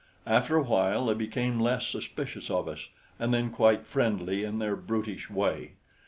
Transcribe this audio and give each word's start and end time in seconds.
After 0.25 0.55
a 0.57 0.63
while 0.63 1.05
they 1.05 1.13
became 1.13 1.59
less 1.59 1.85
suspicious 1.85 2.49
of 2.49 2.67
us 2.67 2.89
and 3.19 3.31
then 3.31 3.51
quite 3.51 3.85
friendly 3.85 4.43
in 4.43 4.57
their 4.57 4.75
brutish 4.75 5.29
way. 5.29 5.73